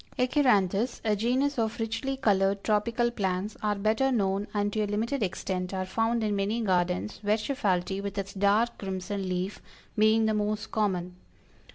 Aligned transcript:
ACHYRANTHES, 0.17 0.99
a 1.05 1.15
genus 1.15 1.59
of 1.59 1.79
richly 1.79 2.17
colored 2.17 2.63
tropical 2.63 3.11
plants, 3.11 3.55
are 3.61 3.75
better 3.75 4.11
known, 4.11 4.47
and 4.51 4.73
to 4.73 4.81
a 4.81 4.87
limited 4.87 5.21
extent 5.21 5.75
are 5.75 5.85
found 5.85 6.23
in 6.23 6.35
many 6.35 6.59
gardens, 6.59 7.19
Verschaffelti, 7.23 8.01
with 8.01 8.17
its 8.17 8.33
dark 8.33 8.79
crimson 8.79 9.29
leaf, 9.29 9.61
being 9.95 10.25
the 10.25 10.33
most 10.33 10.71
common. 10.71 11.17